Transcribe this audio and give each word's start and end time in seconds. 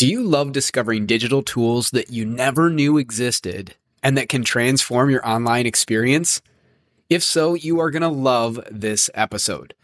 Do 0.00 0.06
you 0.06 0.22
love 0.22 0.52
discovering 0.52 1.04
digital 1.04 1.42
tools 1.42 1.90
that 1.90 2.08
you 2.08 2.24
never 2.24 2.70
knew 2.70 2.96
existed 2.96 3.74
and 4.02 4.16
that 4.16 4.30
can 4.30 4.42
transform 4.42 5.10
your 5.10 5.28
online 5.28 5.66
experience? 5.66 6.40
If 7.10 7.22
so, 7.22 7.52
you 7.52 7.80
are 7.80 7.90
going 7.90 8.00
to 8.00 8.08
love 8.08 8.58
this 8.70 9.10
episode. 9.12 9.74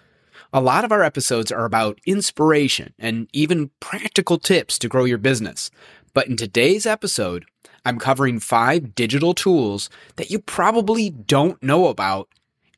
A 0.54 0.60
lot 0.62 0.86
of 0.86 0.90
our 0.90 1.02
episodes 1.02 1.52
are 1.52 1.66
about 1.66 2.00
inspiration 2.06 2.94
and 2.98 3.28
even 3.34 3.70
practical 3.78 4.38
tips 4.38 4.78
to 4.78 4.88
grow 4.88 5.04
your 5.04 5.18
business. 5.18 5.70
But 6.14 6.28
in 6.28 6.38
today's 6.38 6.86
episode, 6.86 7.44
I'm 7.84 7.98
covering 7.98 8.40
five 8.40 8.94
digital 8.94 9.34
tools 9.34 9.90
that 10.16 10.30
you 10.30 10.38
probably 10.38 11.10
don't 11.10 11.62
know 11.62 11.88
about 11.88 12.30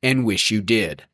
and 0.03 0.27
wish 0.27 0.51
you 0.51 0.61
did. 0.61 1.05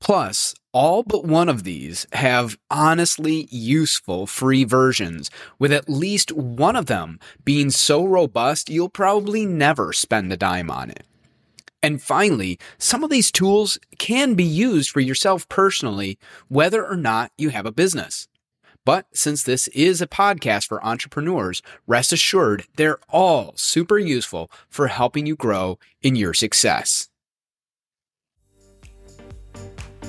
Plus, 0.00 0.54
all 0.72 1.02
but 1.02 1.24
one 1.24 1.48
of 1.48 1.64
these 1.64 2.06
have 2.12 2.58
honestly 2.70 3.48
useful 3.50 4.26
free 4.26 4.64
versions, 4.64 5.30
with 5.58 5.72
at 5.72 5.88
least 5.88 6.32
one 6.32 6.76
of 6.76 6.86
them 6.86 7.18
being 7.44 7.70
so 7.70 8.04
robust 8.04 8.70
you'll 8.70 8.88
probably 8.88 9.44
never 9.44 9.92
spend 9.92 10.32
a 10.32 10.36
dime 10.36 10.70
on 10.70 10.90
it. 10.90 11.04
And 11.82 12.02
finally, 12.02 12.58
some 12.78 13.04
of 13.04 13.10
these 13.10 13.30
tools 13.30 13.78
can 13.98 14.34
be 14.34 14.44
used 14.44 14.90
for 14.90 15.00
yourself 15.00 15.48
personally, 15.48 16.18
whether 16.48 16.84
or 16.84 16.96
not 16.96 17.32
you 17.38 17.50
have 17.50 17.66
a 17.66 17.72
business. 17.72 18.28
But 18.84 19.06
since 19.12 19.42
this 19.42 19.68
is 19.68 20.00
a 20.00 20.06
podcast 20.06 20.66
for 20.66 20.84
entrepreneurs, 20.84 21.62
rest 21.86 22.12
assured 22.12 22.64
they're 22.76 22.98
all 23.08 23.52
super 23.56 23.98
useful 23.98 24.50
for 24.68 24.88
helping 24.88 25.26
you 25.26 25.36
grow 25.36 25.78
in 26.02 26.16
your 26.16 26.34
success. 26.34 27.10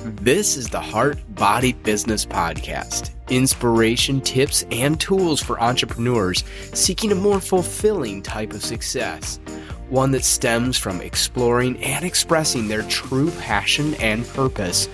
This 0.02 0.56
is 0.56 0.70
the 0.70 0.80
Heart 0.80 1.18
Body 1.34 1.74
Business 1.74 2.24
Podcast 2.24 3.10
inspiration, 3.28 4.22
tips, 4.22 4.64
and 4.70 4.98
tools 4.98 5.42
for 5.42 5.60
entrepreneurs 5.60 6.42
seeking 6.72 7.12
a 7.12 7.14
more 7.14 7.38
fulfilling 7.38 8.22
type 8.22 8.54
of 8.54 8.64
success. 8.64 9.38
One 9.90 10.10
that 10.12 10.24
stems 10.24 10.78
from 10.78 11.02
exploring 11.02 11.84
and 11.84 12.02
expressing 12.02 12.66
their 12.66 12.82
true 12.84 13.30
passion 13.32 13.92
and 13.96 14.26
purpose 14.28 14.88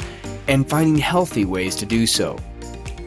and 0.48 0.68
finding 0.68 0.98
healthy 0.98 1.44
ways 1.44 1.76
to 1.76 1.86
do 1.86 2.04
so. 2.04 2.36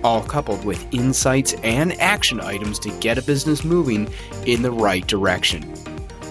All 0.02 0.23
coupled 0.23 0.63
with 0.63 0.94
insights 0.94 1.53
and 1.63 2.00
action 2.00 2.39
items 2.39 2.80
to 2.80 2.97
get 3.00 3.17
a 3.17 3.23
business 3.23 3.66
moving 3.66 4.09
in 4.45 4.61
the 4.61 4.72
right 4.72 5.06
direction. 5.06 5.73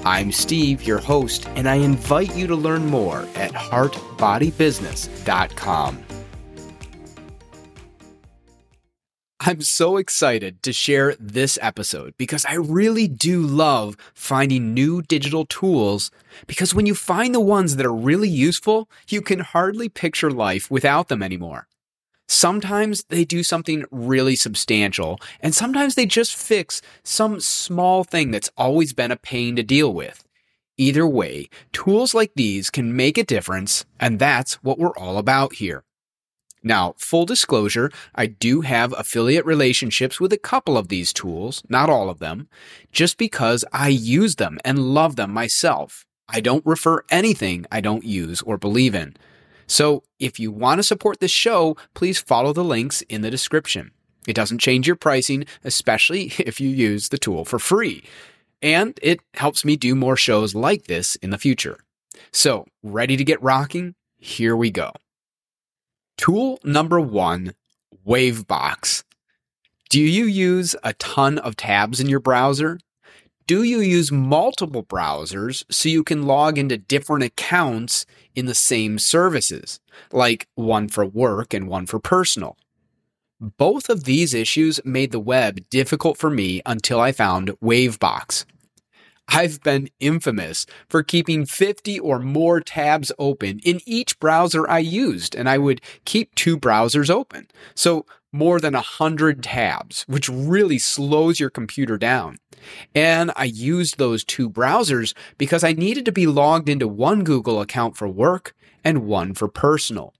I'm 0.07 0.33
Steve, 0.33 0.85
your 0.85 0.99
host, 0.99 1.47
and 1.57 1.69
I 1.69 1.75
invite 1.75 2.35
you 2.35 2.47
to 2.47 2.57
learn 2.57 2.87
more 2.87 3.29
at 3.35 3.53
heartbodybusiness.com. 4.19 6.05
I'm 9.41 9.61
so 9.63 9.97
excited 9.99 10.63
to 10.65 10.73
share 10.73 11.15
this 11.19 11.59
episode 11.63 12.13
because 12.19 12.45
I 12.45 12.55
really 12.55 13.07
do 13.07 13.41
love 13.41 13.97
finding 14.13 14.75
new 14.75 15.01
digital 15.01 15.47
tools 15.47 16.11
because 16.47 16.75
when 16.75 16.87
you 16.87 16.95
find 16.95 17.35
the 17.35 17.41
ones 17.41 17.77
that 17.77 17.87
are 17.87 17.95
really 17.95 18.29
useful, 18.29 18.91
you 19.09 19.23
can 19.23 19.39
hardly 19.39 19.89
picture 19.89 20.31
life 20.31 20.71
without 20.71 21.09
them 21.09 21.23
anymore. 21.23 21.69
Sometimes 22.27 23.05
they 23.09 23.25
do 23.25 23.43
something 23.43 23.87
really 23.91 24.37
substantial, 24.37 25.19
and 25.41 25.55
sometimes 25.55 25.95
they 25.95 26.05
just 26.05 26.37
fix 26.37 26.83
some 27.03 27.41
small 27.41 28.05
thing 28.05 28.31
that's 28.31 28.51
always 28.59 28.93
been 28.93 29.11
a 29.11 29.17
pain 29.17 29.57
to 29.57 29.63
deal 29.63 29.95
with. 29.95 30.28
Either 30.81 31.07
way, 31.07 31.49
tools 31.73 32.15
like 32.15 32.31
these 32.37 32.71
can 32.71 32.95
make 32.95 33.19
a 33.19 33.25
difference, 33.25 33.85
and 33.99 34.21
that's 34.21 34.55
what 34.63 34.79
we're 34.79 34.97
all 34.97 35.19
about 35.19 35.55
here. 35.55 35.83
Now, 36.63 36.95
full 36.99 37.27
disclosure, 37.27 37.91
I 38.15 38.27
do 38.27 38.61
have 38.61 38.95
affiliate 38.97 39.45
relationships 39.45 40.21
with 40.21 40.33
a 40.33 40.39
couple 40.39 40.79
of 40.79 40.87
these 40.87 41.13
tools, 41.13 41.65
not 41.69 41.91
all 41.91 42.09
of 42.09 42.21
them, 42.21 42.49
just 42.93 43.19
because 43.19 43.65
I 43.73 43.89
use 43.89 44.37
them 44.37 44.59
and 44.65 44.95
love 44.95 45.17
them 45.17 45.33
myself. 45.33 46.07
I 46.29 46.41
don't 46.41 46.65
refer 46.65 47.03
anything 47.11 47.67
I 47.73 47.81
don't 47.81 48.05
use 48.05 48.41
or 48.43 48.57
believe 48.57 48.95
in. 48.95 49.17
So 49.67 50.05
if 50.21 50.39
you 50.39 50.53
want 50.53 50.79
to 50.79 50.85
support 50.85 51.19
this 51.19 51.31
show, 51.31 51.77
please 51.95 52.21
follow 52.21 52.53
the 52.53 52.65
links 52.65 53.03
in 53.03 53.23
the 53.23 53.31
description. 53.31 53.91
It 54.29 54.35
doesn't 54.35 54.59
change 54.59 54.87
your 54.87 54.97
pricing, 54.97 55.45
especially 55.65 56.33
if 56.39 56.61
you 56.61 56.69
use 56.69 57.09
the 57.09 57.19
tool 57.19 57.45
for 57.45 57.59
free. 57.59 58.05
And 58.61 58.99
it 59.03 59.21
helps 59.35 59.65
me 59.65 59.77
do 59.77 59.95
more 59.95 60.17
shows 60.17 60.55
like 60.55 60.85
this 60.85 61.17
in 61.17 61.31
the 61.31 61.39
future. 61.39 61.79
So, 62.33 62.67
ready 62.83 63.17
to 63.17 63.25
get 63.25 63.43
rocking? 63.43 63.95
Here 64.19 64.57
we 64.57 64.71
go. 64.71 64.93
Tool 66.17 66.59
number 66.65 67.01
one 67.01 67.55
Wavebox. 68.07 69.05
Do 69.89 70.01
you 70.01 70.25
use 70.25 70.75
a 70.83 70.93
ton 70.95 71.39
of 71.39 71.57
tabs 71.57 72.01
in 72.01 72.09
your 72.09 72.21
browser? 72.21 72.79
Do 73.47 73.63
you 73.63 73.81
use 73.81 74.13
multiple 74.13 74.83
browsers 74.83 75.65
so 75.71 75.89
you 75.89 76.05
can 76.05 76.25
log 76.25 76.59
into 76.59 76.77
different 76.77 77.25
accounts 77.25 78.05
in 78.35 78.45
the 78.45 78.55
same 78.55 78.99
services, 78.99 79.81
like 80.13 80.47
one 80.55 80.89
for 80.89 81.07
work 81.07 81.55
and 81.55 81.69
one 81.69 81.87
for 81.87 81.99
personal? 81.99 82.59
Both 83.41 83.89
of 83.89 84.03
these 84.03 84.35
issues 84.35 84.81
made 84.85 85.13
the 85.13 85.21
web 85.21 85.61
difficult 85.71 86.19
for 86.19 86.29
me 86.29 86.61
until 86.67 86.99
I 86.99 87.13
found 87.13 87.51
Wavebox. 87.63 88.45
I've 89.29 89.63
been 89.63 89.91
infamous 90.01 90.67
for 90.89 91.05
keeping 91.05 91.47
50 91.47 92.01
or 92.01 92.19
more 92.19 92.61
tabs 92.61 93.13
open 93.17 93.61
in 93.61 93.81
each 93.87 94.19
browser 94.19 94.69
I 94.69 94.81
used, 94.81 95.37
and 95.37 95.49
I 95.49 95.57
would 95.57 95.81
keep 96.05 96.35
two 96.35 96.59
browsers 96.59 97.11
open. 97.11 97.47
So 97.77 98.07
more 98.33 98.59
than 98.59 98.75
100 98.75 99.41
tabs, 99.45 100.05
which 100.09 100.29
really 100.29 100.79
slows 100.79 101.39
your 101.39 101.51
computer 101.51 101.97
down. 101.97 102.39
And 102.93 103.31
I 103.37 103.45
used 103.45 103.99
those 103.99 104.25
two 104.25 104.51
browsers 104.51 105.15
because 105.37 105.63
I 105.63 105.75
needed 105.75 106.05
to 106.07 106.13
be 106.13 106.27
logged 106.27 106.69
into 106.69 106.89
one 106.89 107.23
Google 107.23 107.61
account 107.61 107.97
for 107.97 108.09
work 108.09 108.53
and 108.83 109.07
one 109.07 109.33
for 109.33 109.47
personal. 109.47 110.13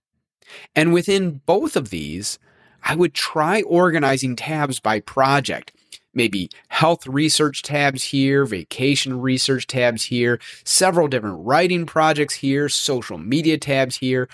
And 0.77 0.93
within 0.93 1.41
both 1.47 1.75
of 1.75 1.91
these, 1.91 2.39
I 2.89 2.95
would 2.95 3.13
try 3.13 3.61
organizing 3.63 4.35
tabs 4.35 4.81
by 4.81 5.01
project. 5.01 5.73
Maybe 6.15 6.49
health 6.69 7.07
research 7.07 7.63
tabs 7.63 8.03
here, 8.03 8.47
vacation 8.47 9.21
research 9.21 9.67
tabs 9.67 10.05
here, 10.05 10.41
several 10.65 11.07
different 11.07 11.47
writing 11.47 11.85
projects 11.85 12.35
here, 12.37 12.71
social 12.71 13.19
media 13.19 13.59
tabs 13.59 13.99
here. 13.99 14.27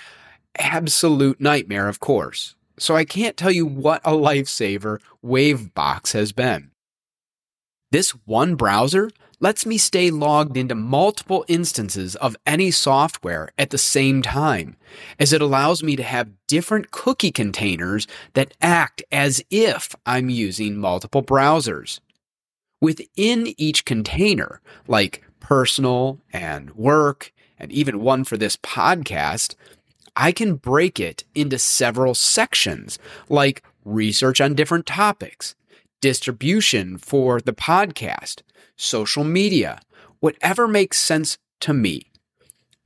Absolute 0.56 1.40
nightmare, 1.40 1.88
of 1.88 1.98
course. 1.98 2.54
So 2.78 2.94
I 2.94 3.04
can't 3.04 3.36
tell 3.36 3.50
you 3.50 3.66
what 3.66 4.00
a 4.04 4.12
lifesaver 4.12 5.00
Wavebox 5.24 6.12
has 6.12 6.30
been. 6.30 6.70
This 7.90 8.10
one 8.24 8.54
browser 8.54 9.10
lets 9.44 9.66
me 9.66 9.76
stay 9.76 10.10
logged 10.10 10.56
into 10.56 10.74
multiple 10.74 11.44
instances 11.48 12.16
of 12.16 12.34
any 12.46 12.70
software 12.70 13.50
at 13.58 13.68
the 13.68 13.76
same 13.76 14.22
time, 14.22 14.74
as 15.18 15.34
it 15.34 15.42
allows 15.42 15.82
me 15.82 15.96
to 15.96 16.02
have 16.02 16.32
different 16.46 16.90
cookie 16.90 17.30
containers 17.30 18.06
that 18.32 18.56
act 18.62 19.04
as 19.12 19.44
if 19.50 19.94
I'm 20.06 20.30
using 20.30 20.78
multiple 20.78 21.22
browsers. 21.22 22.00
Within 22.80 23.52
each 23.58 23.84
container, 23.84 24.62
like 24.88 25.22
personal 25.40 26.20
and 26.32 26.70
work, 26.74 27.30
and 27.58 27.70
even 27.70 28.00
one 28.00 28.24
for 28.24 28.38
this 28.38 28.56
podcast, 28.56 29.56
I 30.16 30.32
can 30.32 30.54
break 30.54 30.98
it 30.98 31.22
into 31.34 31.58
several 31.58 32.14
sections, 32.14 32.98
like 33.28 33.62
research 33.84 34.40
on 34.40 34.54
different 34.54 34.86
topics, 34.86 35.54
distribution 36.00 36.96
for 36.96 37.42
the 37.42 37.52
podcast, 37.52 38.40
social 38.76 39.24
media, 39.24 39.80
whatever 40.20 40.66
makes 40.66 40.98
sense 40.98 41.38
to 41.60 41.72
me. 41.72 42.10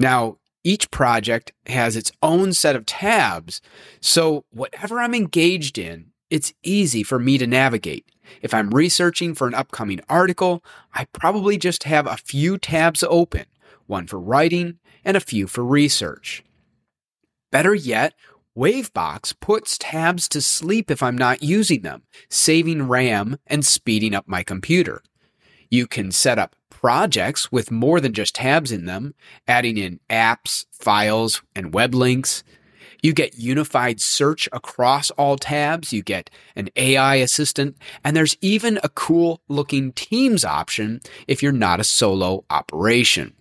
Now, 0.01 0.39
each 0.65 0.91
project 0.91 1.53
has 1.67 1.97
its 1.97 2.13
own 2.23 2.53
set 2.53 2.77
of 2.77 2.87
tabs, 2.87 3.61
so 4.01 4.45
whatever 4.51 5.01
I'm 5.01 5.15
engaged 5.15 5.79
in, 5.79 6.11
it's 6.31 6.53
easy 6.63 7.03
for 7.03 7.19
me 7.19 7.39
to 7.39 7.47
navigate. 7.47 8.05
If 8.43 8.53
I'm 8.53 8.71
researching 8.71 9.35
for 9.35 9.47
an 9.47 9.55
upcoming 9.55 10.01
article, 10.09 10.63
I 10.93 11.07
probably 11.07 11.57
just 11.57 11.85
have 11.85 12.07
a 12.07 12.19
few 12.19 12.59
tabs 12.59 13.03
open, 13.03 13.47
one 13.87 14.07
for 14.07 14.21
writing 14.21 14.79
and 15.05 15.17
a 15.17 15.21
few 15.21 15.47
for 15.47 15.65
research. 15.65 16.45
Better 17.51 17.75
yet, 17.75 18.15
Wavebox 18.57 19.35
puts 19.41 19.79
tabs 19.79 20.29
to 20.29 20.43
sleep 20.43 20.91
if 20.91 21.03
I'm 21.03 21.17
not 21.17 21.43
using 21.43 21.83
them, 21.83 22.03
saving 22.29 22.89
RAM 22.89 23.39
and 23.47 23.65
speeding 23.65 24.15
up 24.15 24.29
my 24.29 24.43
computer. 24.43 25.03
You 25.71 25.87
can 25.87 26.13
set 26.13 26.39
up 26.39 26.57
projects 26.71 27.51
with 27.51 27.71
more 27.71 28.01
than 28.01 28.13
just 28.13 28.37
tabs 28.37 28.71
in 28.71 28.87
them, 28.87 29.15
adding 29.47 29.77
in 29.77 30.01
apps, 30.09 30.67
files, 30.71 31.43
and 31.55 31.75
web 31.75 31.95
links. 31.95 32.45
You 33.03 33.13
get 33.13 33.39
unified 33.39 34.01
search 34.01 34.49
across 34.53 35.11
all 35.13 35.37
tabs. 35.37 35.93
You 35.93 36.03
get 36.03 36.31
an 36.57 36.69
AI 36.77 37.17
assistant, 37.17 37.77
and 38.05 38.17
there's 38.17 38.37
even 38.41 38.79
a 38.83 38.89
cool 38.89 39.43
looking 39.49 39.93
Teams 39.93 40.45
option 40.45 41.01
if 41.27 41.43
you're 41.43 41.53
not 41.53 41.81
a 41.81 41.85
solo 41.85 42.45
operation. 42.51 43.35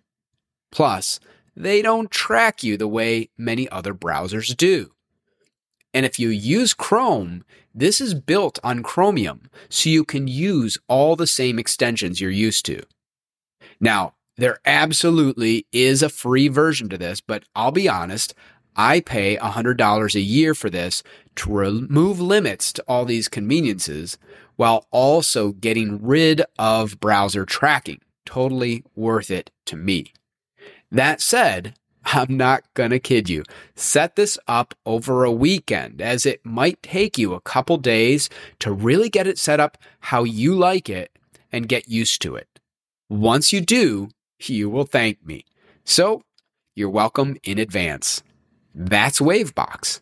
Plus, 0.72 1.20
they 1.56 1.82
don't 1.82 2.12
track 2.12 2.64
you 2.64 2.78
the 2.78 2.88
way 2.88 3.30
many 3.38 3.68
other 3.70 3.94
browsers 3.94 4.56
do. 4.56 4.92
And 5.98 6.06
if 6.06 6.20
you 6.20 6.30
use 6.30 6.76
Chrome, 6.76 7.44
this 7.74 8.00
is 8.00 8.14
built 8.14 8.60
on 8.64 8.84
Chromium, 8.84 9.50
so 9.68 9.90
you 9.90 10.06
can 10.06 10.28
use 10.28 10.78
all 10.88 11.16
the 11.16 11.26
same 11.26 11.58
extensions 11.58 12.22
you're 12.22 12.30
used 12.30 12.68
to. 12.68 12.84
Now, 13.80 14.14
there 14.36 14.60
absolutely 14.64 15.66
is 15.72 16.04
a 16.04 16.10
free 16.10 16.50
version 16.50 16.88
to 16.90 17.00
this, 17.00 17.20
but 17.20 17.46
I'll 17.56 17.72
be 17.72 17.90
honest, 17.90 18.36
I 18.76 19.00
pay 19.00 19.38
$100 19.38 20.14
a 20.14 20.20
year 20.20 20.54
for 20.54 20.70
this 20.70 21.02
to 21.38 21.52
remove 21.52 22.22
limits 22.22 22.72
to 22.74 22.84
all 22.88 23.04
these 23.04 23.28
conveniences 23.28 24.20
while 24.56 24.86
also 24.92 25.52
getting 25.52 26.00
rid 26.06 26.44
of 26.60 27.00
browser 27.00 27.44
tracking. 27.44 28.02
Totally 28.24 28.84
worth 28.96 29.32
it 29.32 29.50
to 29.66 29.76
me. 29.76 30.14
That 30.92 31.22
said, 31.22 31.74
I'm 32.10 32.38
not 32.38 32.64
going 32.74 32.92
to 32.92 33.00
kid 33.00 33.28
you. 33.30 33.44
Set 33.76 34.16
this 34.16 34.40
up 34.48 34.74
over 34.86 35.26
a 35.26 35.32
weekend 35.32 36.02
as 36.02 36.26
it 36.26 36.46
might 36.46 36.82
take 36.82 37.18
you 37.18 37.34
a 37.34 37.42
couple 37.42 37.76
days 37.76 38.30
to 38.60 38.72
really 38.72 39.10
get 39.10 39.28
it 39.28 39.38
set 39.38 39.60
up 39.60 39.78
how 40.00 40.24
you 40.24 40.56
like 40.56 40.90
it 40.90 41.12
and 41.52 41.68
get 41.68 41.90
used 41.90 42.22
to 42.22 42.36
it. 42.38 42.48
Once 43.10 43.52
you 43.52 43.60
do, 43.60 44.08
you 44.40 44.70
will 44.70 44.86
thank 44.86 45.26
me. 45.26 45.44
So, 45.84 46.22
you're 46.76 46.90
welcome 46.90 47.36
in 47.44 47.60
advance. 47.60 48.24
That's 48.74 49.20
Wavebox. 49.20 50.00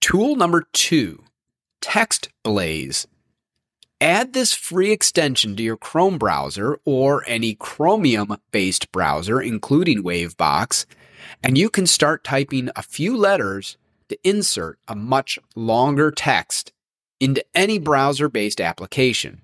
Tool 0.00 0.34
number 0.34 0.64
two, 0.72 1.24
Text 1.82 2.30
Blaze. 2.42 3.06
Add 4.00 4.32
this 4.32 4.52
free 4.52 4.90
extension 4.90 5.56
to 5.56 5.62
your 5.62 5.76
Chrome 5.76 6.18
browser 6.18 6.78
or 6.84 7.24
any 7.26 7.54
Chromium 7.54 8.36
based 8.50 8.90
browser, 8.92 9.40
including 9.40 10.02
Wavebox, 10.02 10.84
and 11.42 11.56
you 11.56 11.70
can 11.70 11.86
start 11.86 12.24
typing 12.24 12.70
a 12.76 12.82
few 12.82 13.16
letters 13.16 13.76
to 14.08 14.18
insert 14.28 14.78
a 14.88 14.96
much 14.96 15.38
longer 15.54 16.10
text 16.10 16.72
into 17.20 17.44
any 17.54 17.78
browser 17.78 18.28
based 18.28 18.60
application. 18.60 19.40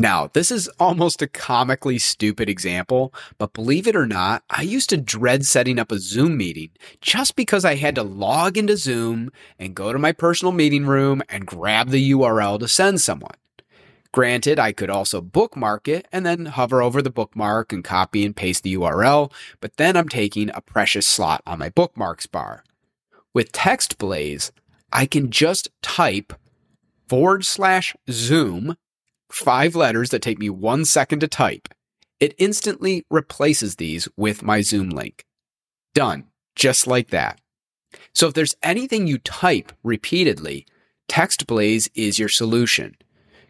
Now, 0.00 0.28
this 0.32 0.52
is 0.52 0.70
almost 0.78 1.22
a 1.22 1.26
comically 1.26 1.98
stupid 1.98 2.48
example, 2.48 3.12
but 3.36 3.52
believe 3.52 3.88
it 3.88 3.96
or 3.96 4.06
not, 4.06 4.44
I 4.48 4.62
used 4.62 4.90
to 4.90 4.96
dread 4.96 5.44
setting 5.44 5.76
up 5.76 5.90
a 5.90 5.98
Zoom 5.98 6.36
meeting 6.36 6.70
just 7.00 7.34
because 7.34 7.64
I 7.64 7.74
had 7.74 7.96
to 7.96 8.04
log 8.04 8.56
into 8.56 8.76
Zoom 8.76 9.32
and 9.58 9.74
go 9.74 9.92
to 9.92 9.98
my 9.98 10.12
personal 10.12 10.52
meeting 10.52 10.86
room 10.86 11.20
and 11.28 11.44
grab 11.44 11.88
the 11.88 12.12
URL 12.12 12.60
to 12.60 12.68
send 12.68 13.00
someone. 13.00 13.34
Granted, 14.12 14.60
I 14.60 14.70
could 14.70 14.88
also 14.88 15.20
bookmark 15.20 15.88
it 15.88 16.06
and 16.12 16.24
then 16.24 16.46
hover 16.46 16.80
over 16.80 17.02
the 17.02 17.10
bookmark 17.10 17.72
and 17.72 17.82
copy 17.82 18.24
and 18.24 18.36
paste 18.36 18.62
the 18.62 18.76
URL, 18.76 19.32
but 19.60 19.78
then 19.78 19.96
I'm 19.96 20.08
taking 20.08 20.48
a 20.54 20.60
precious 20.60 21.08
slot 21.08 21.42
on 21.44 21.58
my 21.58 21.70
bookmarks 21.70 22.26
bar. 22.26 22.62
With 23.34 23.50
Text 23.50 23.98
Blaze, 23.98 24.52
I 24.92 25.06
can 25.06 25.30
just 25.30 25.70
type 25.82 26.32
forward 27.08 27.44
slash 27.44 27.96
Zoom 28.08 28.76
five 29.30 29.74
letters 29.74 30.10
that 30.10 30.22
take 30.22 30.38
me 30.38 30.50
one 30.50 30.84
second 30.84 31.20
to 31.20 31.28
type. 31.28 31.68
It 32.20 32.34
instantly 32.38 33.04
replaces 33.10 33.76
these 33.76 34.08
with 34.16 34.42
my 34.42 34.60
Zoom 34.60 34.90
link. 34.90 35.24
Done, 35.94 36.24
just 36.56 36.86
like 36.86 37.10
that. 37.10 37.40
So 38.14 38.28
if 38.28 38.34
there's 38.34 38.56
anything 38.62 39.06
you 39.06 39.18
type 39.18 39.72
repeatedly, 39.82 40.66
TextBlaze 41.08 41.88
is 41.94 42.18
your 42.18 42.28
solution. 42.28 42.96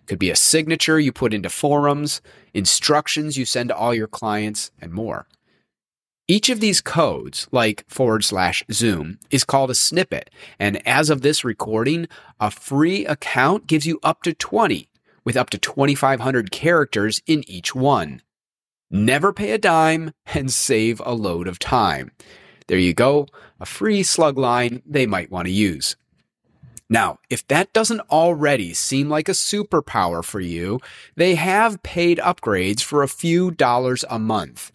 Could 0.06 0.18
be 0.18 0.30
a 0.30 0.36
signature 0.36 0.98
you 0.98 1.12
put 1.12 1.34
into 1.34 1.50
forums, 1.50 2.20
instructions 2.54 3.36
you 3.36 3.44
send 3.44 3.68
to 3.70 3.76
all 3.76 3.94
your 3.94 4.06
clients, 4.06 4.70
and 4.80 4.92
more. 4.92 5.26
Each 6.30 6.50
of 6.50 6.60
these 6.60 6.82
codes, 6.82 7.48
like 7.52 7.84
forward 7.88 8.22
slash 8.22 8.62
Zoom, 8.70 9.18
is 9.30 9.44
called 9.44 9.70
a 9.70 9.74
snippet. 9.74 10.28
And 10.58 10.86
as 10.86 11.08
of 11.08 11.22
this 11.22 11.42
recording, 11.42 12.06
a 12.38 12.50
free 12.50 13.06
account 13.06 13.66
gives 13.66 13.86
you 13.86 13.98
up 14.02 14.22
to 14.24 14.34
20 14.34 14.87
with 15.28 15.36
up 15.36 15.50
to 15.50 15.58
2,500 15.58 16.50
characters 16.50 17.20
in 17.26 17.44
each 17.46 17.74
one. 17.74 18.22
Never 18.90 19.30
pay 19.30 19.50
a 19.50 19.58
dime 19.58 20.12
and 20.24 20.50
save 20.50 21.02
a 21.04 21.12
load 21.12 21.46
of 21.46 21.58
time. 21.58 22.12
There 22.66 22.78
you 22.78 22.94
go, 22.94 23.26
a 23.60 23.66
free 23.66 24.02
slug 24.02 24.38
line 24.38 24.80
they 24.86 25.04
might 25.04 25.30
want 25.30 25.44
to 25.44 25.52
use. 25.52 25.96
Now, 26.88 27.18
if 27.28 27.46
that 27.48 27.74
doesn't 27.74 28.00
already 28.10 28.72
seem 28.72 29.10
like 29.10 29.28
a 29.28 29.32
superpower 29.32 30.24
for 30.24 30.40
you, 30.40 30.80
they 31.14 31.34
have 31.34 31.82
paid 31.82 32.16
upgrades 32.16 32.80
for 32.80 33.02
a 33.02 33.14
few 33.22 33.50
dollars 33.50 34.06
a 34.08 34.18
month. 34.18 34.72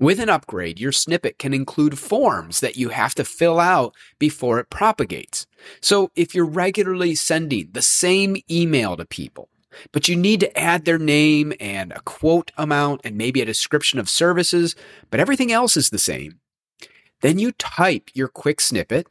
With 0.00 0.18
an 0.18 0.30
upgrade, 0.30 0.80
your 0.80 0.92
snippet 0.92 1.38
can 1.38 1.52
include 1.52 1.98
forms 1.98 2.60
that 2.60 2.78
you 2.78 2.88
have 2.88 3.14
to 3.16 3.24
fill 3.24 3.60
out 3.60 3.94
before 4.18 4.58
it 4.58 4.70
propagates. 4.70 5.46
So 5.82 6.10
if 6.16 6.34
you're 6.34 6.46
regularly 6.46 7.14
sending 7.14 7.68
the 7.72 7.82
same 7.82 8.38
email 8.50 8.96
to 8.96 9.04
people, 9.04 9.50
but 9.92 10.08
you 10.08 10.16
need 10.16 10.40
to 10.40 10.58
add 10.58 10.84
their 10.84 10.98
name 10.98 11.52
and 11.60 11.92
a 11.92 12.00
quote 12.00 12.50
amount 12.56 13.00
and 13.04 13.16
maybe 13.16 13.40
a 13.40 13.46
description 13.46 13.98
of 13.98 14.08
services, 14.08 14.74
but 15.10 15.20
everything 15.20 15.52
else 15.52 15.76
is 15.76 15.90
the 15.90 15.98
same. 15.98 16.40
Then 17.20 17.38
you 17.38 17.52
type 17.52 18.10
your 18.14 18.28
quick 18.28 18.60
snippet 18.60 19.06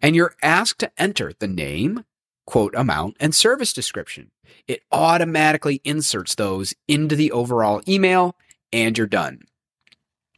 and 0.00 0.14
you're 0.16 0.34
asked 0.42 0.78
to 0.80 0.92
enter 0.98 1.32
the 1.38 1.48
name, 1.48 2.04
quote 2.46 2.74
amount, 2.74 3.16
and 3.20 3.34
service 3.34 3.72
description. 3.72 4.30
It 4.66 4.82
automatically 4.90 5.80
inserts 5.84 6.34
those 6.34 6.74
into 6.88 7.16
the 7.16 7.32
overall 7.32 7.82
email 7.88 8.36
and 8.72 8.96
you're 8.96 9.06
done. 9.06 9.42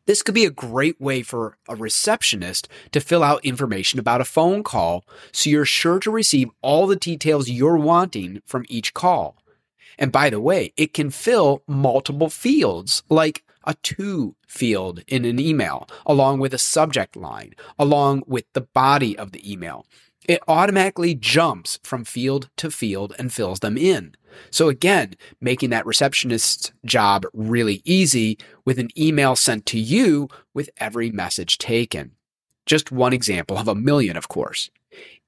This 0.07 0.23
could 0.23 0.35
be 0.35 0.45
a 0.45 0.51
great 0.51 1.01
way 1.01 1.23
for 1.23 1.57
a 1.67 1.75
receptionist 1.75 2.69
to 2.93 3.01
fill 3.01 3.23
out 3.23 3.45
information 3.45 3.99
about 3.99 4.21
a 4.21 4.27
phone 4.27 4.63
call 4.63 5.05
so 5.33 5.49
you're 5.49 5.65
sure 5.65 5.99
to 6.01 6.11
receive 6.11 6.51
all 6.61 6.87
the 6.87 6.97
details 6.97 7.49
you're 7.49 7.79
wanting 7.79 8.43
from 8.45 8.67
each 8.69 8.93
call. 8.93 9.37
And 9.99 10.13
by 10.13 10.31
the 10.31 10.41
way, 10.41 10.73
it 10.77 10.93
can 10.95 11.11
fill 11.11 11.63
multiple 11.67 12.29
fields 12.29 13.03
like 13.09 13.45
a 13.65 13.75
to 13.75 14.37
field 14.47 15.03
in 15.07 15.25
an 15.25 15.39
email, 15.39 15.89
along 16.07 16.39
with 16.39 16.53
a 16.55 16.59
subject 16.59 17.17
line, 17.17 17.55
along 17.79 18.23
with 18.27 18.45
the 18.53 18.61
body 18.61 19.17
of 19.19 19.33
the 19.33 19.51
email. 19.51 19.87
It 20.27 20.41
automatically 20.49 21.15
jumps 21.15 21.79
from 21.83 22.05
field 22.05 22.49
to 22.57 22.71
field 22.71 23.15
and 23.19 23.33
fills 23.33 23.61
them 23.61 23.77
in. 23.77 24.15
So 24.51 24.69
again, 24.69 25.15
making 25.41 25.71
that 25.71 25.87
receptionist's 25.87 26.73
job 26.85 27.27
really 27.33 27.83
easy 27.85 28.39
with 28.65 28.79
an 28.79 28.89
email 28.99 29.37
sent 29.37 29.67
to 29.67 29.79
you 29.79 30.29
with 30.53 30.71
every 30.79 31.11
message 31.11 31.59
taken. 31.59 32.13
Just 32.67 32.91
one 32.91 33.13
example 33.13 33.59
of 33.59 33.69
a 33.69 33.75
million, 33.75 34.17
of 34.17 34.29
course. 34.29 34.71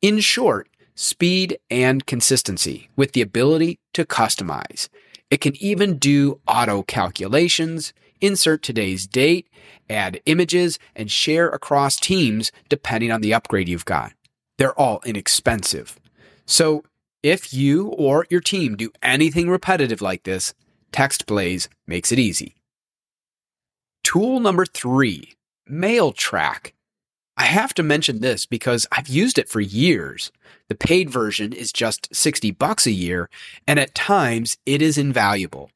In 0.01 0.21
short, 0.21 0.69
speed, 0.97 1.59
and 1.71 2.05
consistency 2.07 2.89
with 2.97 3.13
the 3.13 3.23
ability 3.23 3.79
to 3.95 4.05
customize. 4.05 4.89
It 5.31 5.41
can 5.41 5.55
even 5.63 5.99
do 5.99 6.41
auto 6.49 6.83
calculations, 6.83 7.93
insert 8.21 8.63
today's 8.63 9.07
date, 9.07 9.49
add 9.89 10.21
images, 10.27 10.79
and 10.97 11.11
share 11.11 11.49
across 11.49 11.97
teams 11.97 12.51
depending 12.69 13.13
on 13.13 13.21
the 13.21 13.35
upgrade 13.35 13.69
you've 13.69 13.85
got. 13.85 14.13
They're 14.59 14.79
all 14.79 15.01
inexpensive. 15.05 16.01
So 16.47 16.83
if 17.23 17.53
you 17.53 17.89
or 17.89 18.27
your 18.31 18.41
team 18.41 18.77
do 18.77 18.91
anything 19.03 19.51
repetitive 19.51 20.01
like 20.01 20.23
this, 20.23 20.55
TextBlaze 20.93 21.69
makes 21.87 22.11
it 22.11 22.19
easy. 22.19 22.55
Tool 24.03 24.41
number 24.41 24.65
three, 24.65 25.35
MailTrack. 25.69 26.73
I 27.37 27.45
have 27.45 27.75
to 27.75 27.83
mention 27.83 28.21
this 28.21 28.47
because 28.47 28.87
I've 28.91 29.09
used 29.09 29.39
it 29.39 29.49
for 29.49 29.61
years. 29.61 30.33
The 30.69 30.75
paid 30.75 31.11
version 31.11 31.53
is 31.53 31.73
just 31.73 32.15
60 32.15 32.51
bucks 32.53 32.87
a 32.87 32.93
year, 32.93 33.29
and 33.67 33.79
at 33.79 33.95
times 33.95 34.57
it 34.65 34.81
is 34.81 34.97
invaluable. 34.97 35.71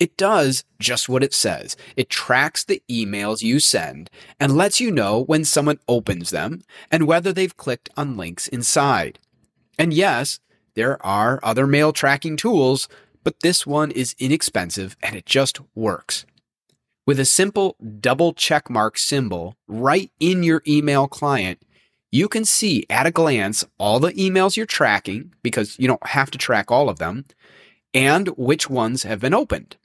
It 0.00 0.16
does 0.16 0.64
just 0.78 1.08
what 1.08 1.24
it 1.24 1.34
says. 1.34 1.76
It 1.96 2.08
tracks 2.08 2.64
the 2.64 2.82
emails 2.88 3.42
you 3.42 3.58
send 3.58 4.10
and 4.38 4.56
lets 4.56 4.80
you 4.80 4.90
know 4.90 5.20
when 5.24 5.44
someone 5.44 5.80
opens 5.88 6.30
them 6.30 6.62
and 6.90 7.06
whether 7.06 7.32
they've 7.32 7.56
clicked 7.56 7.88
on 7.96 8.16
links 8.16 8.46
inside. 8.46 9.18
And 9.78 9.92
yes, 9.92 10.38
there 10.74 11.04
are 11.04 11.40
other 11.42 11.66
mail 11.66 11.92
tracking 11.92 12.36
tools, 12.36 12.88
but 13.24 13.40
this 13.40 13.66
one 13.66 13.90
is 13.90 14.14
inexpensive 14.18 14.96
and 15.02 15.16
it 15.16 15.26
just 15.26 15.58
works. 15.74 16.24
With 17.08 17.18
a 17.18 17.24
simple 17.24 17.74
double 18.00 18.34
checkmark 18.34 18.98
symbol 18.98 19.56
right 19.66 20.12
in 20.20 20.42
your 20.42 20.62
email 20.68 21.08
client, 21.08 21.58
you 22.12 22.28
can 22.28 22.44
see 22.44 22.84
at 22.90 23.06
a 23.06 23.10
glance 23.10 23.64
all 23.78 23.98
the 23.98 24.12
emails 24.12 24.58
you're 24.58 24.66
tracking 24.66 25.32
because 25.42 25.78
you 25.78 25.88
don't 25.88 26.06
have 26.06 26.30
to 26.32 26.36
track 26.36 26.70
all 26.70 26.90
of 26.90 26.98
them 26.98 27.24
and 27.94 28.28
which 28.36 28.68
ones 28.68 29.04
have 29.04 29.20
been 29.20 29.32
opened. 29.32 29.78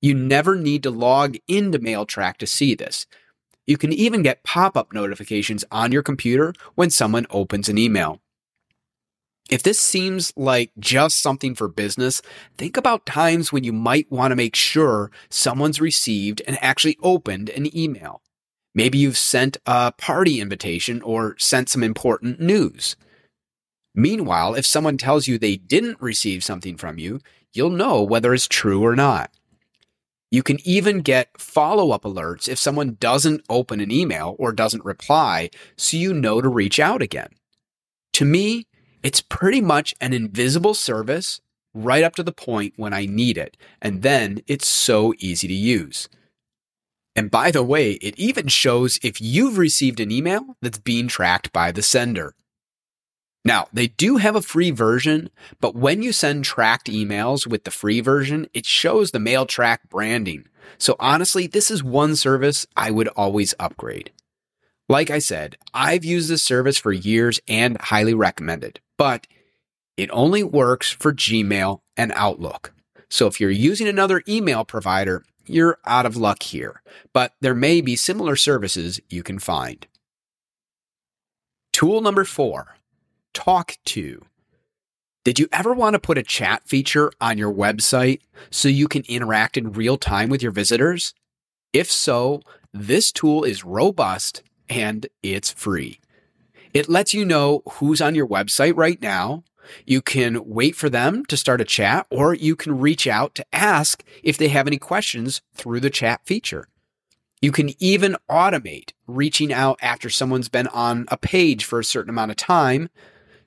You 0.00 0.14
never 0.14 0.54
need 0.54 0.84
to 0.84 0.92
log 0.92 1.38
into 1.48 1.80
MailTrack 1.80 2.36
to 2.36 2.46
see 2.46 2.76
this. 2.76 3.06
You 3.66 3.76
can 3.76 3.92
even 3.92 4.22
get 4.22 4.44
pop 4.44 4.76
up 4.76 4.92
notifications 4.92 5.64
on 5.72 5.90
your 5.90 6.04
computer 6.04 6.54
when 6.76 6.88
someone 6.88 7.26
opens 7.30 7.68
an 7.68 7.78
email. 7.78 8.20
If 9.50 9.62
this 9.62 9.78
seems 9.78 10.32
like 10.36 10.72
just 10.78 11.20
something 11.20 11.54
for 11.54 11.68
business, 11.68 12.22
think 12.56 12.76
about 12.76 13.04
times 13.04 13.52
when 13.52 13.62
you 13.62 13.72
might 13.72 14.10
want 14.10 14.32
to 14.32 14.36
make 14.36 14.56
sure 14.56 15.10
someone's 15.28 15.80
received 15.80 16.40
and 16.46 16.56
actually 16.62 16.96
opened 17.02 17.50
an 17.50 17.76
email. 17.76 18.22
Maybe 18.74 18.98
you've 18.98 19.18
sent 19.18 19.58
a 19.66 19.92
party 19.92 20.40
invitation 20.40 21.02
or 21.02 21.36
sent 21.38 21.68
some 21.68 21.82
important 21.82 22.40
news. 22.40 22.96
Meanwhile, 23.94 24.54
if 24.54 24.66
someone 24.66 24.96
tells 24.96 25.28
you 25.28 25.38
they 25.38 25.56
didn't 25.56 26.00
receive 26.00 26.42
something 26.42 26.76
from 26.76 26.98
you, 26.98 27.20
you'll 27.52 27.70
know 27.70 28.02
whether 28.02 28.34
it's 28.34 28.48
true 28.48 28.82
or 28.84 28.96
not. 28.96 29.30
You 30.30 30.42
can 30.42 30.58
even 30.66 31.02
get 31.02 31.40
follow 31.40 31.92
up 31.92 32.02
alerts 32.02 32.48
if 32.48 32.58
someone 32.58 32.96
doesn't 32.98 33.44
open 33.48 33.80
an 33.80 33.92
email 33.92 34.34
or 34.38 34.50
doesn't 34.50 34.84
reply, 34.84 35.50
so 35.76 35.96
you 35.96 36.12
know 36.12 36.40
to 36.40 36.48
reach 36.48 36.80
out 36.80 37.02
again. 37.02 37.28
To 38.14 38.24
me, 38.24 38.66
it's 39.04 39.20
pretty 39.20 39.60
much 39.60 39.94
an 40.00 40.12
invisible 40.12 40.74
service 40.74 41.40
right 41.74 42.02
up 42.02 42.16
to 42.16 42.22
the 42.22 42.32
point 42.32 42.74
when 42.76 42.92
I 42.92 43.06
need 43.06 43.38
it, 43.38 43.56
and 43.80 44.02
then 44.02 44.40
it's 44.48 44.66
so 44.66 45.14
easy 45.18 45.46
to 45.46 45.54
use. 45.54 46.08
And 47.14 47.30
by 47.30 47.50
the 47.50 47.62
way, 47.62 47.92
it 47.92 48.18
even 48.18 48.48
shows 48.48 48.98
if 49.02 49.20
you've 49.20 49.58
received 49.58 50.00
an 50.00 50.10
email 50.10 50.56
that's 50.60 50.78
being 50.78 51.06
tracked 51.06 51.52
by 51.52 51.70
the 51.70 51.82
sender. 51.82 52.34
Now, 53.44 53.68
they 53.72 53.88
do 53.88 54.16
have 54.16 54.34
a 54.34 54.42
free 54.42 54.70
version, 54.70 55.28
but 55.60 55.76
when 55.76 56.02
you 56.02 56.12
send 56.12 56.44
tracked 56.44 56.88
emails 56.88 57.46
with 57.46 57.64
the 57.64 57.70
free 57.70 58.00
version, 58.00 58.48
it 58.54 58.64
shows 58.64 59.10
the 59.10 59.18
Mailtrack 59.18 59.80
branding. 59.90 60.46
So 60.78 60.96
honestly, 60.98 61.46
this 61.46 61.70
is 61.70 61.84
one 61.84 62.16
service 62.16 62.66
I 62.74 62.90
would 62.90 63.08
always 63.08 63.54
upgrade. 63.60 64.12
Like 64.88 65.10
I 65.10 65.18
said, 65.18 65.56
I've 65.74 66.04
used 66.04 66.30
this 66.30 66.42
service 66.42 66.78
for 66.78 66.92
years 66.92 67.38
and 67.46 67.80
highly 67.80 68.14
recommend 68.14 68.64
it, 68.64 68.80
but 68.96 69.26
it 69.96 70.10
only 70.12 70.42
works 70.42 70.90
for 70.90 71.12
Gmail 71.12 71.80
and 71.96 72.12
Outlook. 72.14 72.72
So 73.08 73.26
if 73.26 73.40
you're 73.40 73.50
using 73.50 73.86
another 73.86 74.22
email 74.28 74.64
provider, 74.64 75.24
you're 75.46 75.78
out 75.84 76.06
of 76.06 76.16
luck 76.16 76.42
here, 76.42 76.82
but 77.12 77.34
there 77.40 77.54
may 77.54 77.80
be 77.80 77.96
similar 77.96 78.34
services 78.34 79.00
you 79.08 79.22
can 79.22 79.38
find. 79.38 79.86
Tool 81.72 82.00
number 82.00 82.24
four 82.24 82.76
Tawk.to. 83.34 84.24
Did 85.24 85.38
you 85.38 85.48
ever 85.52 85.72
want 85.72 85.94
to 85.94 85.98
put 85.98 86.18
a 86.18 86.22
chat 86.22 86.68
feature 86.68 87.10
on 87.20 87.38
your 87.38 87.52
website 87.52 88.20
so 88.50 88.68
you 88.68 88.88
can 88.88 89.02
interact 89.08 89.56
in 89.56 89.72
real 89.72 89.96
time 89.96 90.28
with 90.28 90.42
your 90.42 90.52
visitors? 90.52 91.14
If 91.72 91.90
so, 91.90 92.42
this 92.72 93.10
tool 93.10 93.42
is 93.42 93.64
robust 93.64 94.42
and 94.68 95.06
it's 95.22 95.50
free. 95.50 95.98
It 96.74 96.88
lets 96.88 97.14
you 97.14 97.24
know 97.24 97.62
who's 97.74 98.02
on 98.02 98.14
your 98.14 98.28
website 98.28 98.76
right 98.76 99.00
now. 99.00 99.44
You 99.86 100.02
can 100.02 100.44
wait 100.44 100.76
for 100.76 100.90
them 100.90 101.24
to 101.26 101.36
start 101.36 101.62
a 101.62 101.64
chat, 101.64 102.06
or 102.10 102.34
you 102.34 102.54
can 102.54 102.78
reach 102.78 103.06
out 103.06 103.34
to 103.36 103.46
ask 103.52 104.04
if 104.22 104.36
they 104.36 104.48
have 104.48 104.66
any 104.66 104.78
questions 104.78 105.40
through 105.54 105.80
the 105.80 105.88
chat 105.88 106.20
feature. 106.26 106.68
You 107.40 107.52
can 107.52 107.70
even 107.82 108.16
automate 108.30 108.92
reaching 109.06 109.52
out 109.52 109.78
after 109.80 110.10
someone's 110.10 110.50
been 110.50 110.66
on 110.68 111.06
a 111.08 111.16
page 111.16 111.64
for 111.64 111.78
a 111.78 111.84
certain 111.84 112.10
amount 112.10 112.32
of 112.32 112.36
time 112.36 112.90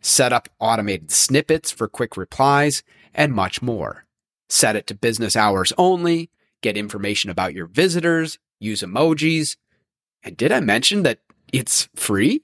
set 0.02 0.34
up 0.34 0.50
automated 0.60 1.12
snippets 1.12 1.72
for 1.72 1.88
quick 1.88 2.18
replies, 2.18 2.84
and 3.14 3.34
much 3.34 3.62
more. 3.62 4.06
Set 4.50 4.76
it 4.76 4.88
to 4.88 4.96
business 4.96 5.36
hours 5.36 5.74
only, 5.78 6.30
get 6.62 6.78
information 6.78 7.30
about 7.30 7.54
your 7.54 7.68
visitors, 7.68 8.40
use 8.60 8.82
emojis. 8.82 9.58
And 10.24 10.38
did 10.38 10.52
I 10.52 10.60
mention 10.60 11.04
that 11.04 11.20
it's 11.52 11.90
free? 11.96 12.44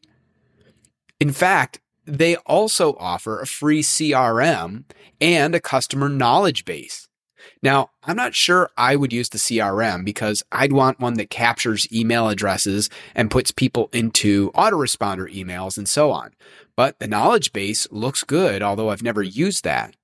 In 1.24 1.32
fact, 1.32 1.80
they 2.06 2.36
also 2.36 2.98
offer 3.00 3.40
a 3.40 3.48
free 3.48 3.82
CRM 3.82 4.84
and 5.22 5.56
a 5.56 5.62
customer 5.62 6.10
knowledge 6.10 6.66
base. 6.66 7.08
Now, 7.62 7.92
I'm 8.04 8.18
not 8.18 8.36
sure 8.36 8.70
I 8.76 8.98
would 8.98 9.14
use 9.14 9.30
the 9.30 9.38
CRM 9.38 10.04
because 10.04 10.44
I'd 10.52 10.74
want 10.74 11.00
one 11.00 11.14
that 11.14 11.30
captures 11.30 11.88
email 11.94 12.28
addresses 12.28 12.90
and 13.16 13.32
puts 13.32 13.52
people 13.52 13.90
into 13.94 14.52
autoresponder 14.52 15.34
emails 15.34 15.78
and 15.78 15.88
so 15.88 16.12
on. 16.12 16.32
But 16.76 17.00
the 17.00 17.08
knowledge 17.08 17.54
base 17.54 17.88
looks 17.90 18.26
good, 18.26 18.62
although 18.62 18.90
I've 18.90 19.02
never 19.02 19.24
used 19.24 19.64
that. 19.64 19.96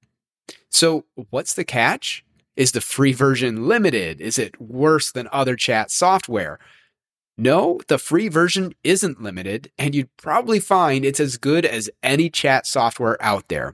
So, 0.69 1.03
what's 1.31 1.53
the 1.53 1.65
catch? 1.65 2.23
Is 2.55 2.71
the 2.71 2.79
free 2.79 3.11
version 3.11 3.67
limited? 3.67 4.21
Is 4.21 4.39
it 4.39 4.61
worse 4.61 5.11
than 5.11 5.27
other 5.33 5.57
chat 5.57 5.91
software? 5.91 6.59
No, 7.41 7.79
the 7.87 7.97
free 7.97 8.27
version 8.27 8.73
isn't 8.83 9.21
limited, 9.21 9.71
and 9.79 9.95
you'd 9.95 10.13
probably 10.17 10.59
find 10.59 11.05
it's 11.05 11.21
as 11.21 11.37
good 11.37 11.63
as 11.63 11.89
any 12.03 12.29
chat 12.29 12.67
software 12.67 13.15
out 13.21 13.47
there. 13.47 13.73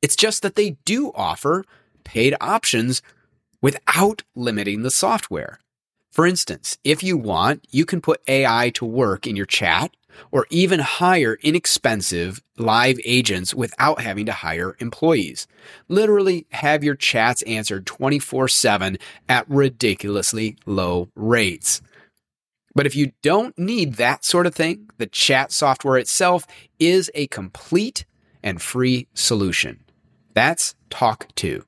It's 0.00 0.16
just 0.16 0.40
that 0.40 0.54
they 0.54 0.78
do 0.86 1.12
offer 1.14 1.66
paid 2.04 2.34
options 2.40 3.02
without 3.60 4.22
limiting 4.34 4.80
the 4.80 4.90
software. 4.90 5.58
For 6.10 6.26
instance, 6.26 6.78
if 6.84 7.02
you 7.02 7.18
want, 7.18 7.66
you 7.70 7.84
can 7.84 8.00
put 8.00 8.22
AI 8.26 8.70
to 8.76 8.86
work 8.86 9.26
in 9.26 9.36
your 9.36 9.44
chat 9.44 9.94
or 10.30 10.46
even 10.48 10.80
hire 10.80 11.36
inexpensive 11.42 12.42
live 12.56 12.98
agents 13.04 13.54
without 13.54 14.00
having 14.00 14.24
to 14.24 14.32
hire 14.32 14.74
employees. 14.78 15.46
Literally 15.88 16.46
have 16.52 16.82
your 16.82 16.94
chats 16.94 17.42
answered 17.42 17.84
24 17.84 18.48
7 18.48 18.96
at 19.28 19.46
ridiculously 19.50 20.56
low 20.64 21.10
rates. 21.14 21.82
But 22.78 22.86
if 22.86 22.94
you 22.94 23.10
don't 23.22 23.58
need 23.58 23.94
that 23.94 24.24
sort 24.24 24.46
of 24.46 24.54
thing, 24.54 24.88
the 24.98 25.06
chat 25.08 25.50
software 25.50 25.98
itself 25.98 26.46
is 26.78 27.10
a 27.12 27.26
complete 27.26 28.04
and 28.40 28.62
free 28.62 29.08
solution. 29.14 29.80
That's 30.32 30.76
Tawk.to. 30.88 31.64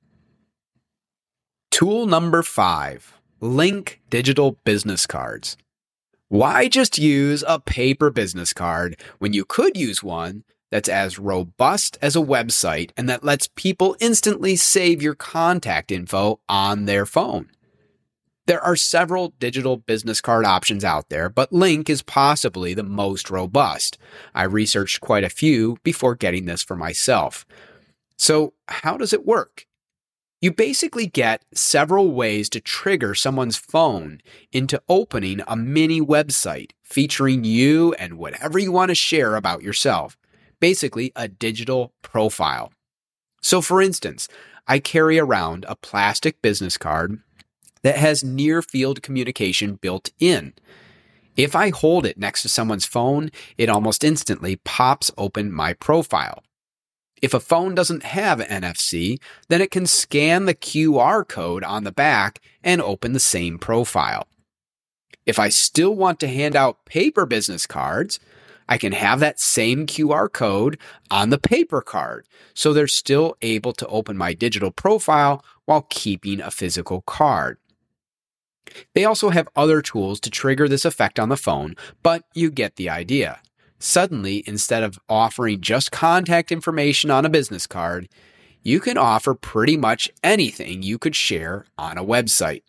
Tool 1.73 2.07
number 2.07 2.45
five 2.45 3.13
Linq 3.43 3.97
digital 4.09 4.53
business 4.63 5.05
cards. 5.05 5.57
Why 6.29 6.69
just 6.69 6.97
use 6.97 7.43
a 7.45 7.59
paper 7.59 8.11
business 8.11 8.53
card 8.53 8.97
when 9.19 9.33
you 9.33 9.45
could 9.45 9.77
use 9.77 10.05
one 10.05 10.45
that's 10.71 10.89
as 10.89 11.19
robust 11.19 11.99
as 12.01 12.15
a 12.15 12.21
website 12.21 12.93
and 12.97 13.09
that 13.09 13.25
lets 13.25 13.49
people 13.57 13.97
instantly 13.99 14.55
save 14.55 15.03
your 15.03 15.17
contact 15.17 15.91
info 15.91 16.39
on 16.49 16.85
their 16.85 17.05
phone? 17.05 17.51
There 18.51 18.61
are 18.65 18.75
several 18.75 19.33
digital 19.39 19.77
business 19.77 20.21
card 20.21 20.45
options 20.45 20.83
out 20.83 21.09
there, 21.09 21.29
but 21.29 21.53
Linq 21.53 21.89
is 21.89 22.03
possibly 22.03 22.75
the 22.75 22.83
most 22.83 23.31
robust. 23.31 23.97
I 24.35 24.43
researched 24.43 25.01
quite 25.01 25.23
a 25.23 25.29
few 25.29 25.77
before 25.85 26.17
getting 26.17 26.47
this 26.47 26.61
for 26.61 26.75
myself. 26.75 27.47
So, 28.19 28.55
how 28.67 28.97
does 28.97 29.13
it 29.13 29.25
work? 29.25 29.67
You 30.41 30.53
basically 30.53 31.07
get 31.07 31.45
several 31.55 32.11
ways 32.11 32.49
to 32.49 32.61
trigger 32.61 33.15
someone's 33.15 33.57
phone 33.57 34.21
into 34.51 34.83
opening 34.89 35.43
a 35.47 35.55
mini 35.55 36.01
website 36.01 36.73
featuring 36.83 37.45
you 37.45 37.95
and 38.01 38.19
whatever 38.19 38.59
you 38.59 38.73
want 38.73 38.89
to 38.89 38.97
share 38.97 39.37
about 39.37 39.63
yourself. 39.63 40.19
Basically, 40.59 41.13
a 41.15 41.29
digital 41.29 41.93
profile. 42.03 42.73
So, 43.43 43.63
for 43.63 43.81
instance, 43.81 44.27
I 44.67 44.81
carry 44.81 45.21
around 45.21 45.67
a 45.69 45.77
plastic 45.77 46.43
business 46.43 46.77
card 46.77 47.21
that 47.83 47.97
has 47.97 48.25
near 48.25 48.63
field 48.63 49.03
communication 49.03 49.75
built 49.75 50.11
in. 50.19 50.55
If 51.37 51.57
I 51.57 51.71
hold 51.71 52.05
it 52.05 52.19
next 52.19 52.43
to 52.43 52.49
someone's 52.49 52.85
phone, 52.85 53.31
it 53.57 53.69
almost 53.69 54.05
instantly 54.05 54.57
pops 54.57 55.11
open 55.17 55.53
my 55.53 55.73
profile. 55.73 56.43
If 57.23 57.35
a 57.35 57.41
phone 57.41 57.75
doesn't 57.75 58.03
have 58.03 58.41
NFC, 58.41 59.19
then 59.49 59.61
it 59.61 59.71
can 59.71 59.87
scan 59.87 60.47
the 60.47 60.55
QR 60.55 61.27
code 61.27 61.65
on 61.65 61.85
the 61.85 61.93
back 61.93 62.41
and 62.63 62.81
open 62.81 63.13
the 63.13 63.21
same 63.21 63.59
profile. 63.59 64.27
If 65.27 65.39
I 65.39 65.51
still 65.51 65.95
want 65.95 66.19
to 66.21 66.29
hand 66.29 66.57
out 66.57 66.87
paper 66.87 67.27
business 67.27 67.67
cards, 67.67 68.19
I 68.69 68.79
can 68.79 68.93
have 68.93 69.21
that 69.21 69.41
same 69.41 69.87
QR 69.87 70.33
code 70.33 70.79
on 71.11 71.31
the 71.31 71.39
paper 71.39 71.83
card. 71.83 72.27
So 72.55 72.73
they're 72.73 72.87
still 72.87 73.37
able 73.43 73.73
to 73.75 73.87
open 73.89 74.17
my 74.17 74.33
digital 74.33 74.71
profile 74.71 75.45
while 75.67 75.87
keeping 75.91 76.41
a 76.41 76.51
physical 76.51 77.03
card. 77.03 77.59
They 78.95 79.05
also 79.05 79.31
have 79.31 79.49
other 79.57 79.83
tools 79.83 80.21
to 80.21 80.31
trigger 80.31 80.69
this 80.69 80.85
effect 80.85 81.19
on 81.19 81.29
the 81.29 81.37
phone, 81.37 81.77
but 82.03 82.25
you 82.35 82.51
get 82.51 82.77
the 82.77 82.89
idea. 82.89 83.41
Suddenly, 83.79 84.45
instead 84.47 84.83
of 84.83 84.99
offering 85.09 85.61
just 85.61 85.91
contact 85.91 86.53
information 86.53 87.11
on 87.11 87.25
a 87.25 87.31
business 87.31 87.67
card, 87.67 88.09
you 88.63 88.79
can 88.79 88.99
offer 88.99 89.35
pretty 89.35 89.77
much 89.77 90.11
anything 90.23 90.83
you 90.83 90.99
could 90.99 91.17
share 91.17 91.65
on 91.79 91.97
a 91.97 92.05
website. 92.05 92.63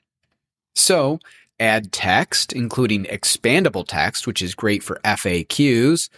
So, 0.74 1.20
add 1.60 1.92
text, 1.92 2.54
including 2.54 3.04
expandable 3.06 3.86
text, 3.86 4.26
which 4.26 4.42
is 4.42 4.56
great 4.56 4.84
for 4.84 5.00
FAQs, 5.04 6.10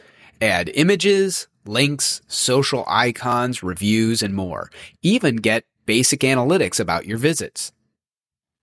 add 0.41 0.71
images, 0.75 1.47
links, 1.65 2.21
social 2.27 2.85
icons, 2.87 3.61
reviews, 3.61 4.21
and 4.21 4.33
more. 4.33 4.69
Even 5.01 5.35
get 5.35 5.65
basic 5.85 6.21
analytics 6.21 6.79
about 6.79 7.05
your 7.05 7.17
visits. 7.17 7.73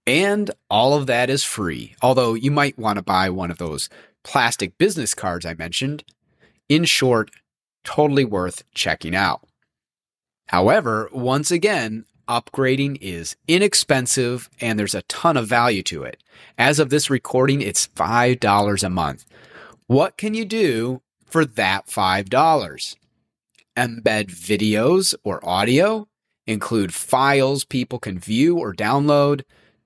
And 0.07 0.50
all 0.69 0.95
of 0.95 1.07
that 1.07 1.30
is 1.30 1.45
free, 1.45 1.95
although 2.02 2.35
you 2.35 2.50
might 2.50 2.78
want 2.78 2.97
to 2.97 3.02
buy 3.02 3.30
one 3.30 3.50
of 3.50 3.59
those 3.59 3.88
plastic 4.25 4.76
business 4.78 5.14
cards 5.14 5.47
I 5.47 5.54
mentioned 5.54 6.04
in 6.69 6.85
short, 6.85 7.30
totally 7.85 8.25
worth 8.25 8.62
checking 8.75 9.14
out. 9.14 9.47
However, 10.49 11.09
once 11.12 11.50
again, 11.50 12.04
upgrading 12.28 12.99
is 13.00 13.37
inexpensive 13.49 14.49
and 14.61 14.78
there's 14.78 14.95
a 14.95 15.02
ton 15.02 15.37
of 15.37 15.47
value 15.47 15.83
to 15.85 16.02
it. 16.04 16.23
As 16.57 16.78
of 16.78 16.90
this 16.90 17.11
recording, 17.11 17.61
it's 17.61 17.88
$5 17.88 18.83
a 18.85 18.90
month. 18.90 19.26
What 19.87 20.16
can 20.16 20.35
you 20.35 20.45
do 20.45 21.02
for 21.26 21.45
that 21.45 21.87
$5? 21.87 22.97
Embed 23.76 24.26
videos 24.26 25.14
or 25.25 25.47
audio, 25.49 26.07
include 26.47 26.95
files 26.95 27.64
people 27.64 27.99
can 27.99 28.19
view 28.19 28.59
or 28.59 28.75
download, 28.75 29.42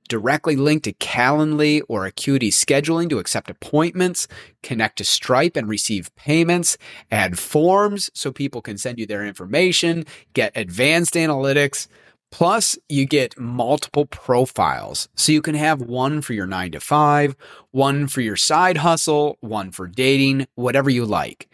directly 0.09 0.57
link 0.57 0.83
to 0.85 0.93
Calendly 0.93 1.83
or 1.89 2.07
Acuity 2.07 2.51
scheduling 2.51 3.09
to 3.11 3.19
accept 3.19 3.51
appointments, 3.51 4.29
connect 4.63 4.99
to 4.99 5.05
Stripe 5.05 5.57
and 5.57 5.69
receive 5.69 6.15
payments, 6.17 6.77
add 7.11 7.39
forms 7.39 8.11
so 8.15 8.33
people 8.33 8.63
can 8.63 8.79
send 8.79 8.99
you 8.99 9.07
their 9.07 9.25
information, 9.25 10.05
get 10.33 10.53
advanced 10.57 11.15
analytics. 11.15 11.87
Plus, 12.35 12.77
you 12.89 13.07
get 13.07 13.39
multiple 13.39 14.07
profiles. 14.07 15.09
So 15.15 15.31
you 15.31 15.41
can 15.41 15.55
have 15.55 15.81
one 15.81 16.21
for 16.21 16.33
your 16.33 16.49
nine 16.49 16.73
to 16.73 16.81
five, 16.81 17.37
one 17.71 18.09
for 18.09 18.23
your 18.23 18.35
side 18.35 18.79
hustle, 18.79 19.39
one 19.39 19.71
for 19.71 19.87
dating, 19.87 20.49
whatever 20.57 20.91
you 20.91 21.05
like. 21.05 21.49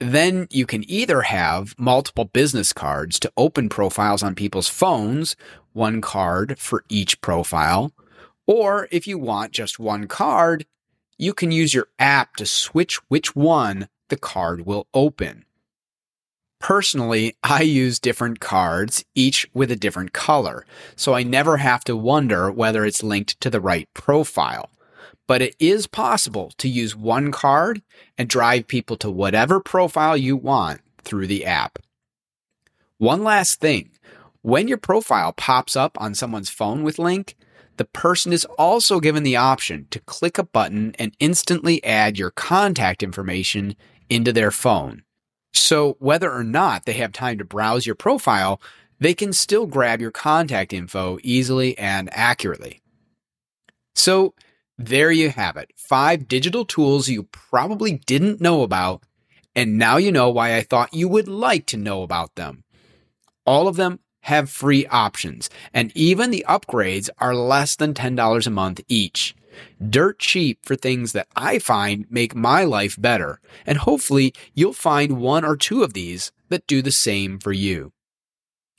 Then 0.00 0.48
you 0.50 0.66
can 0.66 0.82
either 0.90 1.20
have 1.22 1.76
multiple 1.78 2.24
business 2.24 2.72
cards 2.72 3.20
to 3.20 3.32
open 3.36 3.68
profiles 3.68 4.24
on 4.24 4.34
people's 4.34 4.66
phones, 4.66 5.36
one 5.72 6.00
card 6.00 6.58
for 6.58 6.84
each 6.88 7.20
profile. 7.20 7.92
Or 8.44 8.88
if 8.90 9.06
you 9.06 9.18
want 9.20 9.52
just 9.52 9.78
one 9.78 10.08
card, 10.08 10.66
you 11.16 11.32
can 11.32 11.52
use 11.52 11.72
your 11.72 11.86
app 12.00 12.34
to 12.38 12.44
switch 12.44 12.96
which 13.06 13.36
one 13.36 13.86
the 14.08 14.16
card 14.16 14.66
will 14.66 14.88
open. 14.94 15.44
Personally, 16.64 17.36
I 17.44 17.60
use 17.60 17.98
different 18.00 18.40
cards, 18.40 19.04
each 19.14 19.46
with 19.52 19.70
a 19.70 19.76
different 19.76 20.14
color, 20.14 20.64
so 20.96 21.12
I 21.12 21.22
never 21.22 21.58
have 21.58 21.84
to 21.84 21.94
wonder 21.94 22.50
whether 22.50 22.86
it's 22.86 23.02
linked 23.02 23.38
to 23.42 23.50
the 23.50 23.60
right 23.60 23.86
profile. 23.92 24.70
But 25.26 25.42
it 25.42 25.54
is 25.58 25.86
possible 25.86 26.52
to 26.56 26.66
use 26.66 26.96
one 26.96 27.32
card 27.32 27.82
and 28.16 28.30
drive 28.30 28.66
people 28.66 28.96
to 28.96 29.10
whatever 29.10 29.60
profile 29.60 30.16
you 30.16 30.38
want 30.38 30.80
through 31.02 31.26
the 31.26 31.44
app. 31.44 31.80
One 32.96 33.22
last 33.22 33.60
thing 33.60 33.90
when 34.40 34.66
your 34.66 34.78
profile 34.78 35.34
pops 35.34 35.76
up 35.76 36.00
on 36.00 36.14
someone's 36.14 36.48
phone 36.48 36.82
with 36.82 36.96
Linq, 36.96 37.34
the 37.76 37.84
person 37.84 38.32
is 38.32 38.46
also 38.56 39.00
given 39.00 39.22
the 39.22 39.36
option 39.36 39.86
to 39.90 40.00
click 40.00 40.38
a 40.38 40.44
button 40.44 40.96
and 40.98 41.14
instantly 41.20 41.84
add 41.84 42.18
your 42.18 42.30
contact 42.30 43.02
information 43.02 43.76
into 44.08 44.32
their 44.32 44.50
phone. 44.50 45.03
So 45.54 45.96
whether 46.00 46.30
or 46.30 46.44
not 46.44 46.84
they 46.84 46.94
have 46.94 47.12
time 47.12 47.38
to 47.38 47.44
browse 47.44 47.86
your 47.86 47.94
profile, 47.94 48.60
they 48.98 49.14
can 49.14 49.32
still 49.32 49.66
grab 49.66 50.00
your 50.00 50.10
contact 50.10 50.72
info 50.72 51.18
easily 51.22 51.76
and 51.78 52.08
accurately. 52.12 52.82
So 53.94 54.34
there 54.76 55.12
you 55.12 55.30
have 55.30 55.56
it. 55.56 55.70
Five 55.76 56.28
digital 56.28 56.64
tools 56.64 57.08
you 57.08 57.24
probably 57.24 57.92
didn't 58.06 58.40
know 58.40 58.62
about. 58.62 59.02
And 59.54 59.78
now 59.78 59.96
you 59.98 60.10
know 60.10 60.30
why 60.30 60.56
I 60.56 60.62
thought 60.62 60.94
you 60.94 61.08
would 61.08 61.28
like 61.28 61.66
to 61.66 61.76
know 61.76 62.02
about 62.02 62.34
them. 62.34 62.64
All 63.46 63.68
of 63.68 63.76
them 63.76 64.00
have 64.22 64.50
free 64.50 64.86
options, 64.86 65.50
and 65.74 65.92
even 65.94 66.30
the 66.30 66.46
upgrades 66.48 67.10
are 67.18 67.34
less 67.34 67.76
than 67.76 67.92
$10 67.92 68.46
a 68.46 68.50
month 68.50 68.80
each 68.88 69.36
dirt 69.88 70.18
cheap 70.18 70.60
for 70.64 70.76
things 70.76 71.12
that 71.12 71.28
I 71.36 71.58
find 71.58 72.06
make 72.10 72.34
my 72.34 72.64
life 72.64 73.00
better. 73.00 73.40
And 73.66 73.78
hopefully 73.78 74.34
you'll 74.54 74.72
find 74.72 75.20
one 75.20 75.44
or 75.44 75.56
two 75.56 75.82
of 75.82 75.92
these 75.94 76.32
that 76.48 76.66
do 76.66 76.82
the 76.82 76.92
same 76.92 77.38
for 77.38 77.52
you. 77.52 77.92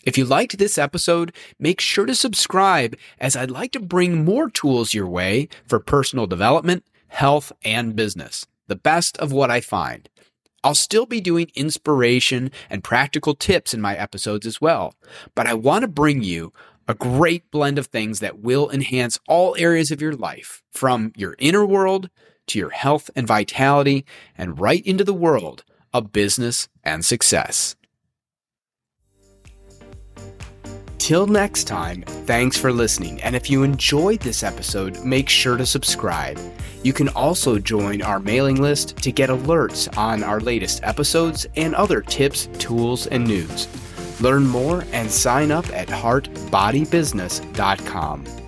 If 0.03 0.17
you 0.19 0.25
liked 0.25 0.57
this 0.59 0.77
episode, 0.77 1.33
make 1.59 1.81
sure 1.81 2.05
to 2.05 2.13
subscribe 2.13 2.95
as 3.19 3.35
I'd 3.35 3.49
like 3.49 3.71
to 3.71 3.79
bring 3.79 4.23
more 4.23 4.49
tools 4.49 4.93
your 4.93 5.07
way 5.07 5.49
for 5.67 5.79
personal 5.79 6.27
development, 6.27 6.85
health, 7.07 7.51
and 7.63 7.95
business. 7.95 8.45
The 8.67 8.75
best 8.75 9.17
of 9.17 9.31
what 9.31 9.49
I 9.49 9.61
find. 9.61 10.07
I'll 10.63 10.75
still 10.75 11.05
be 11.05 11.21
doing 11.21 11.51
inspiration 11.53 12.51
and 12.71 12.83
practical 12.83 13.35
tips 13.35 13.73
in 13.73 13.81
my 13.81 13.95
episodes 13.95 14.47
as 14.47 14.59
well, 14.59 14.95
but 15.35 15.45
I 15.45 15.53
want 15.53 15.83
to 15.83 15.87
bring 15.87 16.23
you 16.23 16.53
a 16.87 16.93
great 16.93 17.49
blend 17.51 17.77
of 17.77 17.87
things 17.87 18.19
that 18.19 18.39
will 18.39 18.69
enhance 18.69 19.19
all 19.27 19.55
areas 19.57 19.91
of 19.91 20.01
your 20.01 20.13
life, 20.13 20.61
from 20.71 21.11
your 21.15 21.35
inner 21.39 21.65
world 21.65 22.09
to 22.47 22.59
your 22.59 22.69
health 22.69 23.09
and 23.15 23.25
vitality, 23.25 24.05
and 24.37 24.59
right 24.59 24.85
into 24.85 25.03
the 25.03 25.13
world 25.13 25.63
of 25.93 26.11
business 26.11 26.67
and 26.83 27.03
success. 27.03 27.75
Till 30.97 31.27
next 31.27 31.65
time, 31.65 32.01
thanks 32.25 32.57
for 32.57 32.71
listening. 32.71 33.21
And 33.21 33.35
if 33.35 33.47
you 33.47 33.61
enjoyed 33.61 34.21
this 34.21 34.41
episode, 34.41 35.03
make 35.03 35.29
sure 35.29 35.55
to 35.55 35.65
subscribe. 35.65 36.39
You 36.83 36.93
can 36.93 37.09
also 37.09 37.59
join 37.59 38.01
our 38.01 38.19
mailing 38.19 38.59
list 38.59 38.97
to 38.97 39.11
get 39.11 39.29
alerts 39.29 39.95
on 39.97 40.23
our 40.23 40.39
latest 40.39 40.79
episodes 40.83 41.45
and 41.55 41.75
other 41.75 42.01
tips, 42.01 42.47
tools, 42.57 43.05
and 43.07 43.23
news. 43.27 43.67
Learn 44.19 44.47
more 44.47 44.83
and 44.91 45.11
sign 45.11 45.51
up 45.51 45.69
at 45.69 45.87
heartbodybusiness.com. 45.87 48.44